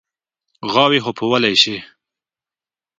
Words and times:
غواوې 0.71 0.99
خو 1.03 1.11
پيايلی 1.17 1.53
شي. 1.61 1.75